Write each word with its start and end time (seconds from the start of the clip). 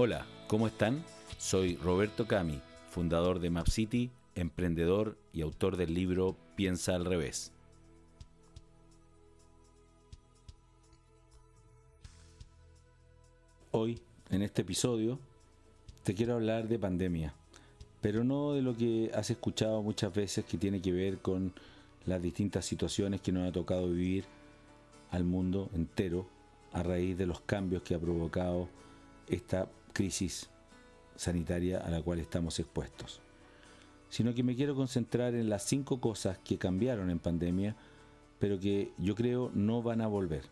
Hola, 0.00 0.24
¿cómo 0.46 0.68
están? 0.68 1.02
Soy 1.38 1.74
Roberto 1.74 2.28
Cami, 2.28 2.60
fundador 2.88 3.40
de 3.40 3.50
MapCity, 3.50 4.12
emprendedor 4.36 5.18
y 5.32 5.40
autor 5.40 5.76
del 5.76 5.92
libro 5.92 6.36
Piensa 6.54 6.94
al 6.94 7.04
revés. 7.04 7.50
Hoy, 13.72 14.00
en 14.30 14.42
este 14.42 14.62
episodio, 14.62 15.18
te 16.04 16.14
quiero 16.14 16.34
hablar 16.34 16.68
de 16.68 16.78
pandemia, 16.78 17.34
pero 18.00 18.22
no 18.22 18.52
de 18.52 18.62
lo 18.62 18.76
que 18.76 19.10
has 19.12 19.30
escuchado 19.30 19.82
muchas 19.82 20.14
veces 20.14 20.44
que 20.44 20.58
tiene 20.58 20.80
que 20.80 20.92
ver 20.92 21.18
con 21.18 21.52
las 22.06 22.22
distintas 22.22 22.64
situaciones 22.66 23.20
que 23.20 23.32
nos 23.32 23.48
ha 23.48 23.52
tocado 23.52 23.88
vivir 23.88 24.26
al 25.10 25.24
mundo 25.24 25.68
entero 25.74 26.24
a 26.72 26.84
raíz 26.84 27.18
de 27.18 27.26
los 27.26 27.40
cambios 27.40 27.82
que 27.82 27.96
ha 27.96 27.98
provocado 27.98 28.68
esta 29.26 29.68
crisis 29.98 30.48
sanitaria 31.16 31.78
a 31.78 31.90
la 31.90 32.00
cual 32.00 32.20
estamos 32.20 32.60
expuestos, 32.60 33.20
sino 34.08 34.32
que 34.32 34.44
me 34.44 34.54
quiero 34.54 34.76
concentrar 34.76 35.34
en 35.34 35.50
las 35.50 35.64
cinco 35.64 36.00
cosas 36.00 36.38
que 36.38 36.56
cambiaron 36.56 37.10
en 37.10 37.18
pandemia, 37.18 37.74
pero 38.38 38.60
que 38.60 38.92
yo 38.96 39.16
creo 39.16 39.50
no 39.54 39.82
van 39.82 40.00
a 40.00 40.06
volver. 40.06 40.44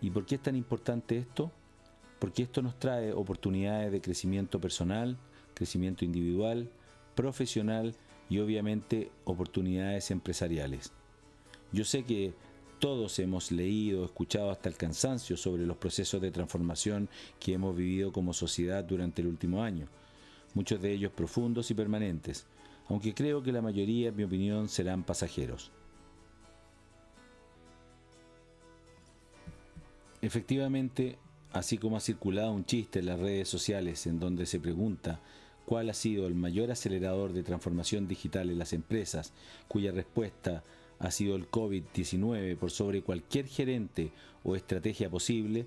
¿Y 0.00 0.08
por 0.08 0.24
qué 0.24 0.36
es 0.36 0.42
tan 0.42 0.56
importante 0.56 1.18
esto? 1.18 1.52
Porque 2.18 2.44
esto 2.44 2.62
nos 2.62 2.78
trae 2.78 3.12
oportunidades 3.12 3.92
de 3.92 4.00
crecimiento 4.00 4.58
personal, 4.58 5.18
crecimiento 5.52 6.06
individual, 6.06 6.70
profesional 7.14 7.94
y 8.30 8.38
obviamente 8.38 9.10
oportunidades 9.24 10.10
empresariales. 10.10 10.92
Yo 11.72 11.84
sé 11.84 12.04
que 12.04 12.32
todos 12.82 13.16
hemos 13.20 13.52
leído, 13.52 14.04
escuchado 14.04 14.50
hasta 14.50 14.68
el 14.68 14.76
cansancio 14.76 15.36
sobre 15.36 15.64
los 15.64 15.76
procesos 15.76 16.20
de 16.20 16.32
transformación 16.32 17.08
que 17.38 17.52
hemos 17.52 17.76
vivido 17.76 18.10
como 18.10 18.32
sociedad 18.32 18.82
durante 18.82 19.22
el 19.22 19.28
último 19.28 19.62
año, 19.62 19.86
muchos 20.54 20.82
de 20.82 20.90
ellos 20.90 21.12
profundos 21.12 21.70
y 21.70 21.74
permanentes, 21.74 22.44
aunque 22.88 23.14
creo 23.14 23.40
que 23.40 23.52
la 23.52 23.62
mayoría, 23.62 24.08
en 24.08 24.16
mi 24.16 24.24
opinión, 24.24 24.68
serán 24.68 25.04
pasajeros. 25.04 25.70
Efectivamente, 30.20 31.20
así 31.52 31.78
como 31.78 31.96
ha 31.96 32.00
circulado 32.00 32.50
un 32.50 32.64
chiste 32.64 32.98
en 32.98 33.06
las 33.06 33.20
redes 33.20 33.48
sociales 33.48 34.08
en 34.08 34.18
donde 34.18 34.44
se 34.44 34.58
pregunta 34.58 35.20
cuál 35.66 35.88
ha 35.88 35.94
sido 35.94 36.26
el 36.26 36.34
mayor 36.34 36.72
acelerador 36.72 37.32
de 37.32 37.44
transformación 37.44 38.08
digital 38.08 38.50
en 38.50 38.58
las 38.58 38.72
empresas, 38.72 39.32
cuya 39.68 39.92
respuesta 39.92 40.64
ha 41.02 41.10
sido 41.10 41.34
el 41.34 41.50
COVID-19 41.50 42.56
por 42.56 42.70
sobre 42.70 43.02
cualquier 43.02 43.48
gerente 43.48 44.12
o 44.44 44.54
estrategia 44.54 45.10
posible, 45.10 45.66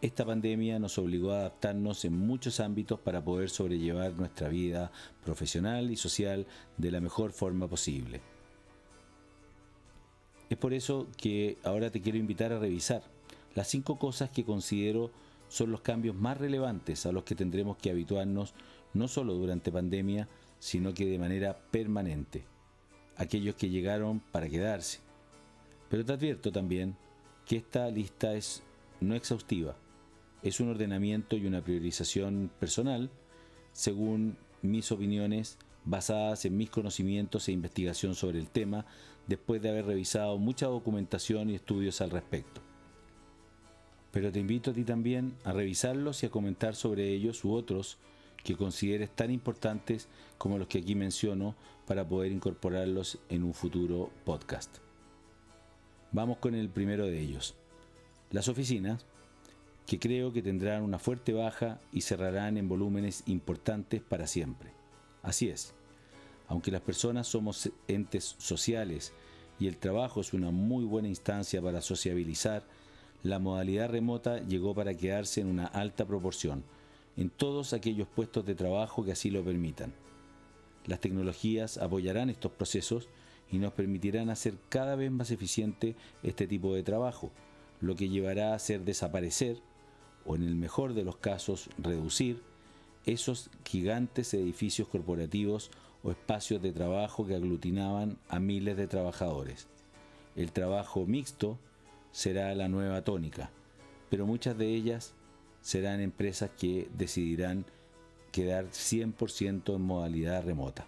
esta 0.00 0.24
pandemia 0.24 0.78
nos 0.78 0.96
obligó 0.96 1.32
a 1.32 1.40
adaptarnos 1.40 2.06
en 2.06 2.16
muchos 2.16 2.60
ámbitos 2.60 2.98
para 2.98 3.22
poder 3.22 3.50
sobrellevar 3.50 4.14
nuestra 4.14 4.48
vida 4.48 4.90
profesional 5.22 5.90
y 5.90 5.96
social 5.96 6.46
de 6.78 6.90
la 6.90 7.00
mejor 7.00 7.32
forma 7.32 7.68
posible. 7.68 8.22
Es 10.48 10.56
por 10.56 10.72
eso 10.72 11.06
que 11.18 11.58
ahora 11.62 11.90
te 11.90 12.00
quiero 12.00 12.16
invitar 12.16 12.50
a 12.50 12.58
revisar 12.58 13.02
las 13.54 13.68
cinco 13.68 13.98
cosas 13.98 14.30
que 14.30 14.44
considero 14.46 15.10
son 15.50 15.72
los 15.72 15.82
cambios 15.82 16.16
más 16.16 16.38
relevantes 16.38 17.04
a 17.04 17.12
los 17.12 17.24
que 17.24 17.34
tendremos 17.34 17.76
que 17.76 17.90
habituarnos 17.90 18.54
no 18.94 19.08
solo 19.08 19.34
durante 19.34 19.70
pandemia, 19.70 20.26
sino 20.58 20.94
que 20.94 21.04
de 21.04 21.18
manera 21.18 21.58
permanente 21.70 22.44
aquellos 23.20 23.54
que 23.54 23.68
llegaron 23.68 24.20
para 24.32 24.48
quedarse. 24.48 24.98
Pero 25.90 26.04
te 26.06 26.14
advierto 26.14 26.50
también 26.50 26.96
que 27.46 27.56
esta 27.56 27.90
lista 27.90 28.32
es 28.34 28.62
no 29.00 29.14
exhaustiva, 29.14 29.76
es 30.42 30.58
un 30.58 30.70
ordenamiento 30.70 31.36
y 31.36 31.46
una 31.46 31.62
priorización 31.62 32.50
personal 32.58 33.10
según 33.72 34.38
mis 34.62 34.90
opiniones 34.90 35.58
basadas 35.84 36.46
en 36.46 36.56
mis 36.56 36.70
conocimientos 36.70 37.46
e 37.46 37.52
investigación 37.52 38.14
sobre 38.14 38.38
el 38.38 38.48
tema 38.48 38.86
después 39.26 39.60
de 39.60 39.68
haber 39.68 39.84
revisado 39.84 40.38
mucha 40.38 40.66
documentación 40.66 41.50
y 41.50 41.56
estudios 41.56 42.00
al 42.00 42.10
respecto. 42.10 42.62
Pero 44.12 44.32
te 44.32 44.40
invito 44.40 44.70
a 44.70 44.74
ti 44.74 44.84
también 44.84 45.34
a 45.44 45.52
revisarlos 45.52 46.22
y 46.22 46.26
a 46.26 46.30
comentar 46.30 46.74
sobre 46.74 47.12
ellos 47.12 47.44
u 47.44 47.52
otros 47.52 47.98
que 48.42 48.56
consideres 48.56 49.10
tan 49.10 49.30
importantes 49.30 50.08
como 50.38 50.58
los 50.58 50.66
que 50.68 50.78
aquí 50.78 50.94
menciono 50.94 51.54
para 51.86 52.08
poder 52.08 52.32
incorporarlos 52.32 53.18
en 53.28 53.42
un 53.44 53.54
futuro 53.54 54.10
podcast. 54.24 54.78
Vamos 56.12 56.38
con 56.38 56.54
el 56.54 56.68
primero 56.68 57.06
de 57.06 57.20
ellos. 57.20 57.54
Las 58.30 58.48
oficinas, 58.48 59.04
que 59.86 59.98
creo 59.98 60.32
que 60.32 60.42
tendrán 60.42 60.82
una 60.82 60.98
fuerte 60.98 61.32
baja 61.32 61.80
y 61.92 62.02
cerrarán 62.02 62.56
en 62.56 62.68
volúmenes 62.68 63.24
importantes 63.26 64.00
para 64.00 64.26
siempre. 64.26 64.70
Así 65.22 65.48
es, 65.48 65.74
aunque 66.48 66.70
las 66.70 66.80
personas 66.80 67.26
somos 67.26 67.70
entes 67.88 68.36
sociales 68.38 69.12
y 69.58 69.66
el 69.66 69.76
trabajo 69.76 70.20
es 70.20 70.32
una 70.32 70.50
muy 70.50 70.84
buena 70.84 71.08
instancia 71.08 71.60
para 71.60 71.80
sociabilizar, 71.80 72.64
la 73.22 73.38
modalidad 73.38 73.90
remota 73.90 74.38
llegó 74.38 74.74
para 74.74 74.94
quedarse 74.94 75.42
en 75.42 75.48
una 75.48 75.66
alta 75.66 76.06
proporción, 76.06 76.64
en 77.20 77.28
todos 77.28 77.74
aquellos 77.74 78.08
puestos 78.08 78.46
de 78.46 78.54
trabajo 78.54 79.04
que 79.04 79.12
así 79.12 79.30
lo 79.30 79.44
permitan. 79.44 79.92
Las 80.86 81.00
tecnologías 81.00 81.76
apoyarán 81.76 82.30
estos 82.30 82.50
procesos 82.52 83.10
y 83.52 83.58
nos 83.58 83.74
permitirán 83.74 84.30
hacer 84.30 84.54
cada 84.70 84.96
vez 84.96 85.10
más 85.10 85.30
eficiente 85.30 85.96
este 86.22 86.46
tipo 86.46 86.74
de 86.74 86.82
trabajo, 86.82 87.30
lo 87.82 87.94
que 87.94 88.08
llevará 88.08 88.52
a 88.52 88.54
hacer 88.54 88.86
desaparecer, 88.86 89.58
o 90.24 90.34
en 90.34 90.44
el 90.44 90.54
mejor 90.54 90.94
de 90.94 91.04
los 91.04 91.16
casos 91.16 91.68
reducir, 91.76 92.40
esos 93.04 93.50
gigantes 93.66 94.32
edificios 94.32 94.88
corporativos 94.88 95.70
o 96.02 96.12
espacios 96.12 96.62
de 96.62 96.72
trabajo 96.72 97.26
que 97.26 97.34
aglutinaban 97.34 98.16
a 98.30 98.40
miles 98.40 98.78
de 98.78 98.86
trabajadores. 98.86 99.68
El 100.36 100.52
trabajo 100.52 101.04
mixto 101.04 101.58
será 102.12 102.54
la 102.54 102.68
nueva 102.68 103.02
tónica, 103.02 103.50
pero 104.08 104.24
muchas 104.24 104.56
de 104.56 104.68
ellas 104.74 105.12
serán 105.62 106.00
empresas 106.00 106.50
que 106.58 106.88
decidirán 106.96 107.64
quedar 108.32 108.66
100% 108.66 109.74
en 109.74 109.82
modalidad 109.82 110.44
remota. 110.44 110.86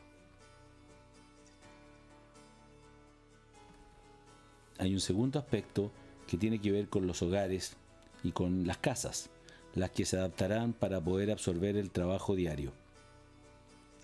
Hay 4.78 4.94
un 4.94 5.00
segundo 5.00 5.38
aspecto 5.38 5.90
que 6.26 6.36
tiene 6.36 6.60
que 6.60 6.72
ver 6.72 6.88
con 6.88 7.06
los 7.06 7.22
hogares 7.22 7.76
y 8.24 8.32
con 8.32 8.66
las 8.66 8.78
casas, 8.78 9.30
las 9.74 9.90
que 9.90 10.04
se 10.04 10.16
adaptarán 10.16 10.72
para 10.72 11.00
poder 11.00 11.30
absorber 11.30 11.76
el 11.76 11.90
trabajo 11.90 12.34
diario. 12.34 12.72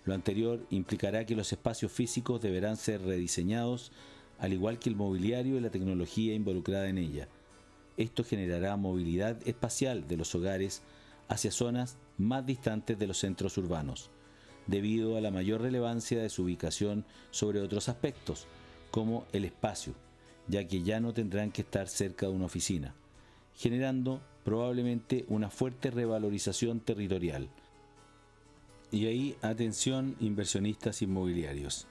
Lo 0.04 0.14
anterior 0.14 0.64
implicará 0.70 1.26
que 1.26 1.36
los 1.36 1.52
espacios 1.52 1.92
físicos 1.92 2.40
deberán 2.40 2.76
ser 2.76 3.02
rediseñados, 3.02 3.92
al 4.38 4.52
igual 4.52 4.78
que 4.78 4.88
el 4.88 4.96
mobiliario 4.96 5.56
y 5.56 5.60
la 5.60 5.70
tecnología 5.70 6.34
involucrada 6.34 6.88
en 6.88 6.98
ella, 6.98 7.28
esto 7.98 8.24
generará 8.24 8.76
movilidad 8.76 9.36
espacial 9.46 10.06
de 10.06 10.16
los 10.16 10.34
hogares 10.34 10.82
hacia 11.28 11.50
zonas 11.50 11.98
más 12.16 12.46
distantes 12.46 12.98
de 12.98 13.06
los 13.06 13.18
centros 13.18 13.58
urbanos, 13.58 14.10
debido 14.66 15.16
a 15.16 15.20
la 15.20 15.30
mayor 15.30 15.60
relevancia 15.60 16.22
de 16.22 16.30
su 16.30 16.44
ubicación 16.44 17.04
sobre 17.30 17.60
otros 17.60 17.88
aspectos, 17.88 18.46
como 18.90 19.26
el 19.32 19.44
espacio, 19.44 19.94
ya 20.46 20.66
que 20.66 20.82
ya 20.82 21.00
no 21.00 21.12
tendrán 21.12 21.50
que 21.50 21.62
estar 21.62 21.88
cerca 21.88 22.26
de 22.26 22.32
una 22.32 22.46
oficina, 22.46 22.94
generando 23.54 24.22
probablemente 24.44 25.26
una 25.28 25.50
fuerte 25.50 25.90
revalorización 25.90 26.80
territorial. 26.80 27.50
Y 28.90 29.06
ahí, 29.06 29.36
atención 29.42 30.16
inversionistas 30.20 31.02
inmobiliarios, 31.02 31.88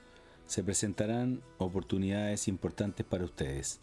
se 0.48 0.64
presentarán 0.64 1.42
oportunidades 1.58 2.48
importantes 2.48 3.06
para 3.06 3.26
ustedes. 3.26 3.82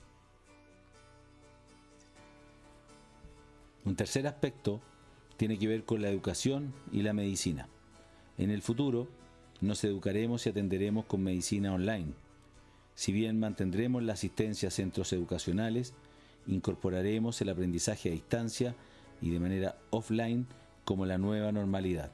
Un 3.84 3.96
tercer 3.96 4.26
aspecto 4.26 4.80
tiene 5.36 5.58
que 5.58 5.68
ver 5.68 5.84
con 5.84 6.00
la 6.00 6.08
educación 6.08 6.72
y 6.92 7.02
la 7.02 7.12
medicina. 7.12 7.68
En 8.38 8.50
el 8.50 8.62
futuro 8.62 9.08
nos 9.60 9.84
educaremos 9.84 10.46
y 10.46 10.50
atenderemos 10.50 11.04
con 11.04 11.22
medicina 11.22 11.74
online. 11.74 12.12
Si 12.94 13.12
bien 13.12 13.38
mantendremos 13.38 14.02
la 14.02 14.14
asistencia 14.14 14.68
a 14.68 14.72
centros 14.72 15.12
educacionales, 15.12 15.94
incorporaremos 16.46 17.40
el 17.40 17.48
aprendizaje 17.48 18.08
a 18.08 18.12
distancia 18.12 18.74
y 19.20 19.30
de 19.30 19.40
manera 19.40 19.76
offline 19.90 20.46
como 20.84 21.06
la 21.06 21.18
nueva 21.18 21.52
normalidad, 21.52 22.12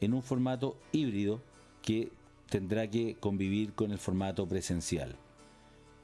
en 0.00 0.14
un 0.14 0.22
formato 0.22 0.76
híbrido 0.92 1.40
que 1.82 2.10
tendrá 2.50 2.90
que 2.90 3.16
convivir 3.16 3.72
con 3.72 3.90
el 3.90 3.98
formato 3.98 4.46
presencial. 4.46 5.16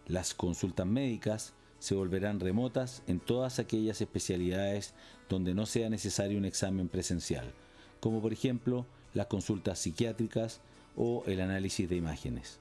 Las 0.07 0.35
consultas 0.35 0.87
médicas 0.87 1.55
se 1.83 1.97
volverán 1.97 2.39
remotas 2.39 3.03
en 3.09 3.19
todas 3.19 3.59
aquellas 3.59 4.01
especialidades 4.01 4.95
donde 5.29 5.53
no 5.53 5.67
sea 5.67 5.91
necesario 5.91 6.39
un 6.39 6.45
examen 6.45 6.87
presencial, 6.89 7.53
como 7.99 8.23
por 8.23 8.33
ejemplo 8.33 8.87
las 9.15 9.27
consultas 9.27 9.81
psiquiátricas 9.81 10.61
o 10.95 11.25
el 11.27 11.41
análisis 11.41 11.89
de 11.89 11.97
imágenes. 11.97 12.61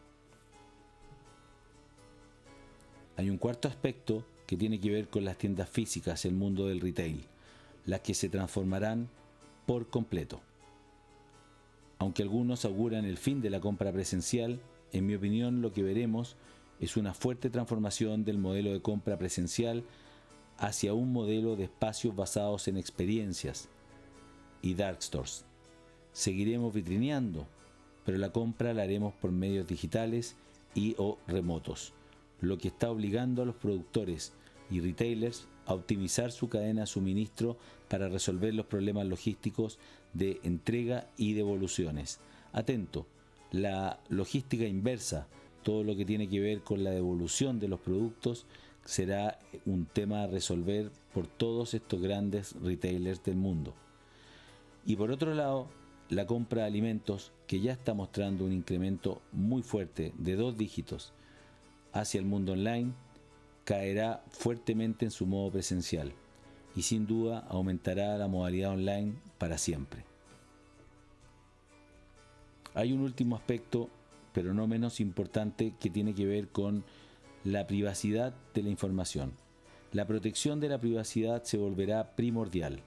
Hay 3.16 3.30
un 3.30 3.38
cuarto 3.38 3.68
aspecto 3.68 4.26
que 4.48 4.58
tiene 4.58 4.80
que 4.80 4.90
ver 4.90 5.08
con 5.08 5.24
las 5.24 5.38
tiendas 5.38 5.70
físicas, 5.70 6.26
el 6.26 6.34
mundo 6.34 6.66
del 6.66 6.82
retail, 6.82 7.24
las 7.86 8.00
que 8.00 8.16
se 8.16 8.28
transformarán 8.28 9.08
por 9.68 9.88
completo. 9.88 10.42
Aunque 12.00 12.24
algunos 12.24 12.66
auguran 12.66 13.06
el 13.06 13.20
fin 13.20 13.40
de 13.40 13.52
la 13.52 13.60
compra 13.60 13.92
presencial, 13.92 14.60
en 14.92 15.06
mi 15.06 15.14
opinión 15.14 15.62
lo 15.62 15.72
que 15.74 15.84
veremos 15.84 16.38
es 16.82 16.98
una 16.98 17.14
fuerte 17.14 17.50
transformación 17.50 18.26
del 18.26 18.40
modelo 18.40 18.74
de 18.74 18.82
compra 18.82 19.18
presencial 19.18 19.84
hacia 20.58 20.94
un 20.94 21.14
modelo 21.14 21.56
de 21.56 21.66
espacios 21.66 22.16
basados 22.16 22.68
en 22.68 22.76
experiencias 22.76 23.70
y 24.64 24.74
dark 24.74 25.02
stores. 25.02 25.46
Seguiremos 26.12 26.74
vitrineando, 26.74 27.48
pero 28.04 28.18
la 28.18 28.32
compra 28.32 28.74
la 28.74 28.82
haremos 28.84 29.14
por 29.14 29.32
medios 29.32 29.68
digitales 29.68 30.36
y 30.74 30.96
o 30.98 31.20
remotos, 31.28 31.94
lo 32.42 32.58
que 32.58 32.70
está 32.70 32.90
obligando 32.90 33.44
a 33.44 33.46
los 33.46 33.56
productores 33.56 34.34
y 34.72 34.80
retailers 34.80 35.48
a 35.68 35.76
optimizar 35.76 36.32
su 36.32 36.50
cadena 36.50 36.82
de 36.82 36.88
suministro 36.88 37.58
para 37.90 38.10
resolver 38.10 38.56
los 38.56 38.66
problemas 38.66 39.06
logísticos 39.06 39.78
de 40.14 40.40
entrega 40.44 41.08
y 41.16 41.34
devoluciones. 41.34 42.20
Atento, 42.54 43.06
la 43.52 44.00
logística 44.10 44.66
inversa, 44.66 45.28
todo 45.64 45.84
lo 45.84 45.96
que 45.96 46.06
tiene 46.06 46.28
que 46.28 46.40
ver 46.40 46.62
con 46.62 46.84
la 46.84 46.92
devolución 46.92 47.60
de 47.60 47.68
los 47.68 47.80
productos, 47.80 48.46
será 48.86 49.38
un 49.66 49.86
tema 49.86 50.24
a 50.24 50.28
resolver 50.28 50.92
por 51.14 51.28
todos 51.28 51.74
estos 51.74 52.02
grandes 52.02 52.56
retailers 52.62 53.24
del 53.24 53.36
mundo. 53.36 53.74
Y 54.86 54.96
por 54.96 55.12
otro 55.12 55.34
lado, 55.34 55.68
la 56.10 56.26
compra 56.26 56.64
de 56.64 56.68
alimentos, 56.68 57.32
que 57.48 57.62
ya 57.62 57.72
está 57.72 57.94
mostrando 57.94 58.46
un 58.46 58.52
incremento 58.52 59.22
muy 59.32 59.62
fuerte 59.62 60.14
de 60.18 60.36
dos 60.36 60.58
dígitos 60.58 61.14
hacia 61.94 62.20
el 62.20 62.26
mundo 62.26 62.54
online, 62.54 62.94
caerá 63.64 64.24
fuertemente 64.30 65.06
en 65.06 65.12
su 65.12 65.26
modo 65.26 65.52
presencial 65.52 66.14
y 66.76 66.82
sin 66.82 67.06
duda 67.06 67.40
aumentará 67.50 68.18
la 68.18 68.28
modalidad 68.28 68.72
online 68.72 69.14
para 69.38 69.58
siempre. 69.58 70.04
Hay 72.74 72.94
un 72.94 73.02
último 73.02 73.36
aspecto, 73.36 73.90
pero 74.34 74.54
no 74.54 74.68
menos 74.68 75.00
importante, 75.00 75.74
que 75.80 75.90
tiene 75.90 76.14
que 76.14 76.26
ver 76.26 76.50
con 76.50 76.84
la 77.44 77.68
privacidad 77.68 78.34
de 78.54 78.64
la 78.64 78.70
información. 78.70 79.34
La 79.92 80.06
protección 80.08 80.60
de 80.60 80.70
la 80.70 80.80
privacidad 80.80 81.44
se 81.44 81.58
volverá 81.58 82.16
primordial. 82.16 82.82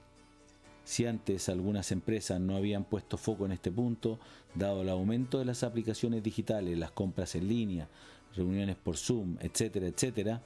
Si 0.85 1.05
antes 1.05 1.49
algunas 1.49 1.91
empresas 1.91 2.39
no 2.39 2.55
habían 2.55 2.83
puesto 2.83 3.17
foco 3.17 3.45
en 3.45 3.51
este 3.51 3.71
punto, 3.71 4.19
dado 4.53 4.81
el 4.81 4.89
aumento 4.89 5.39
de 5.39 5.45
las 5.45 5.63
aplicaciones 5.63 6.23
digitales, 6.23 6.77
las 6.77 6.91
compras 6.91 7.35
en 7.35 7.47
línea, 7.47 7.89
reuniones 8.35 8.75
por 8.75 8.97
Zoom, 8.97 9.37
etcétera, 9.39 9.87
etcétera, 9.87 10.41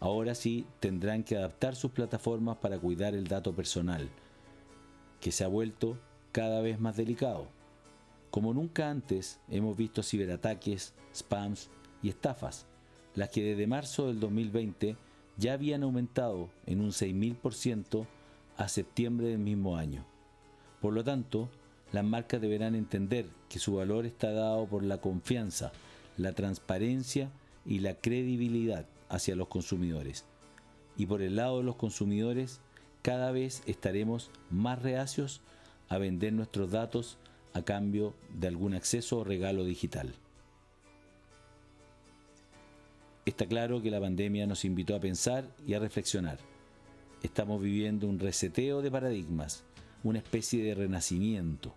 ahora 0.00 0.34
sí 0.34 0.66
tendrán 0.80 1.24
que 1.24 1.36
adaptar 1.36 1.76
sus 1.76 1.90
plataformas 1.90 2.58
para 2.58 2.78
cuidar 2.78 3.14
el 3.14 3.26
dato 3.26 3.54
personal, 3.54 4.08
que 5.20 5.32
se 5.32 5.44
ha 5.44 5.48
vuelto 5.48 5.98
cada 6.32 6.60
vez 6.62 6.80
más 6.80 6.96
delicado. 6.96 7.48
Como 8.32 8.54
nunca 8.54 8.88
antes 8.88 9.40
hemos 9.50 9.76
visto 9.76 10.02
ciberataques, 10.02 10.94
spams 11.14 11.68
y 12.02 12.08
estafas, 12.08 12.64
las 13.14 13.28
que 13.28 13.42
desde 13.42 13.66
marzo 13.66 14.06
del 14.06 14.20
2020 14.20 14.96
ya 15.36 15.52
habían 15.52 15.82
aumentado 15.82 16.48
en 16.64 16.80
un 16.80 16.92
6.000% 16.92 18.06
a 18.56 18.68
septiembre 18.68 19.26
del 19.26 19.38
mismo 19.38 19.76
año. 19.76 20.06
Por 20.80 20.94
lo 20.94 21.04
tanto, 21.04 21.50
las 21.92 22.04
marcas 22.04 22.40
deberán 22.40 22.74
entender 22.74 23.26
que 23.50 23.58
su 23.58 23.74
valor 23.74 24.06
está 24.06 24.32
dado 24.32 24.64
por 24.64 24.82
la 24.82 24.96
confianza, 24.96 25.70
la 26.16 26.32
transparencia 26.32 27.30
y 27.66 27.80
la 27.80 27.96
credibilidad 27.96 28.86
hacia 29.10 29.36
los 29.36 29.48
consumidores. 29.48 30.24
Y 30.96 31.04
por 31.04 31.20
el 31.20 31.36
lado 31.36 31.58
de 31.58 31.64
los 31.64 31.76
consumidores, 31.76 32.60
cada 33.02 33.30
vez 33.30 33.62
estaremos 33.66 34.30
más 34.48 34.80
reacios 34.80 35.42
a 35.90 35.98
vender 35.98 36.32
nuestros 36.32 36.70
datos 36.70 37.18
a 37.54 37.62
cambio 37.62 38.14
de 38.34 38.48
algún 38.48 38.74
acceso 38.74 39.18
o 39.18 39.24
regalo 39.24 39.64
digital. 39.64 40.14
Está 43.24 43.46
claro 43.46 43.80
que 43.80 43.90
la 43.90 44.00
pandemia 44.00 44.46
nos 44.46 44.64
invitó 44.64 44.96
a 44.96 45.00
pensar 45.00 45.48
y 45.66 45.74
a 45.74 45.78
reflexionar. 45.78 46.38
Estamos 47.22 47.62
viviendo 47.62 48.08
un 48.08 48.18
reseteo 48.18 48.82
de 48.82 48.90
paradigmas, 48.90 49.64
una 50.02 50.18
especie 50.18 50.64
de 50.64 50.74
renacimiento. 50.74 51.72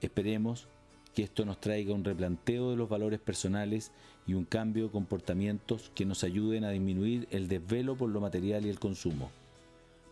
Esperemos 0.00 0.66
que 1.14 1.22
esto 1.22 1.44
nos 1.44 1.60
traiga 1.60 1.92
un 1.92 2.04
replanteo 2.04 2.70
de 2.70 2.76
los 2.76 2.88
valores 2.88 3.20
personales 3.20 3.92
y 4.26 4.34
un 4.34 4.44
cambio 4.44 4.84
de 4.84 4.90
comportamientos 4.90 5.90
que 5.94 6.06
nos 6.06 6.24
ayuden 6.24 6.64
a 6.64 6.70
disminuir 6.70 7.28
el 7.30 7.48
desvelo 7.48 7.96
por 7.96 8.08
lo 8.08 8.20
material 8.20 8.64
y 8.64 8.70
el 8.70 8.78
consumo, 8.78 9.30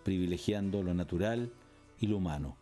privilegiando 0.05 0.83
lo 0.83 0.93
natural 0.93 1.51
y 2.01 2.09
lo 2.09 2.19
humano. 2.19 2.57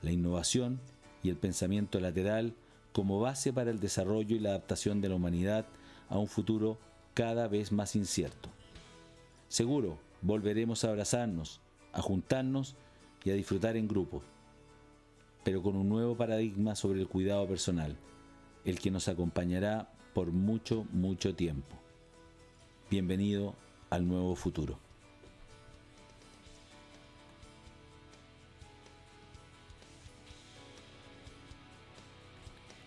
La 0.00 0.10
innovación 0.10 0.80
y 1.22 1.28
el 1.28 1.36
pensamiento 1.36 2.00
lateral 2.00 2.54
como 2.92 3.20
base 3.20 3.52
para 3.52 3.70
el 3.70 3.80
desarrollo 3.80 4.36
y 4.36 4.40
la 4.40 4.50
adaptación 4.50 5.00
de 5.00 5.08
la 5.08 5.14
humanidad 5.14 5.66
a 6.08 6.18
un 6.18 6.28
futuro 6.28 6.78
cada 7.14 7.48
vez 7.48 7.72
más 7.72 7.96
incierto. 7.96 8.48
Seguro, 9.48 9.98
volveremos 10.20 10.84
a 10.84 10.90
abrazarnos, 10.90 11.60
a 11.92 12.02
juntarnos 12.02 12.74
y 13.24 13.30
a 13.30 13.34
disfrutar 13.34 13.76
en 13.76 13.88
grupo, 13.88 14.22
pero 15.44 15.62
con 15.62 15.76
un 15.76 15.88
nuevo 15.88 16.16
paradigma 16.16 16.74
sobre 16.74 17.00
el 17.00 17.08
cuidado 17.08 17.46
personal, 17.46 17.96
el 18.64 18.78
que 18.78 18.90
nos 18.90 19.08
acompañará 19.08 19.92
por 20.14 20.30
mucho, 20.32 20.86
mucho 20.92 21.34
tiempo. 21.34 21.76
Bienvenido 22.90 23.54
al 23.90 24.06
nuevo 24.06 24.34
futuro. 24.36 24.91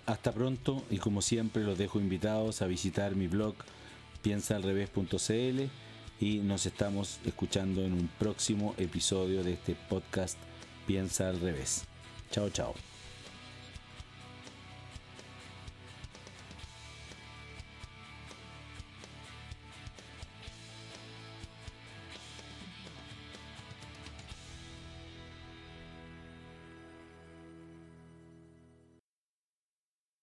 Hasta 0.06 0.32
pronto 0.32 0.84
y 0.90 0.98
como 0.98 1.22
siempre 1.22 1.64
los 1.64 1.78
dejo 1.78 2.00
invitados 2.00 2.62
a 2.62 2.68
visitar 2.68 3.16
mi 3.16 3.28
blog 3.28 3.56
piensaalrevés.cl 4.22 5.64
y 6.20 6.38
nos 6.40 6.66
estamos 6.66 7.20
escuchando 7.26 7.84
en 7.84 7.94
un 7.94 8.10
próximo 8.20 8.76
episodio 8.78 9.44
de 9.44 9.54
este 9.54 9.76
podcast 9.90 10.38
Piensa 10.86 11.30
al 11.30 11.42
revés. 11.42 11.86
Chao, 12.32 12.50
chao. 12.50 12.95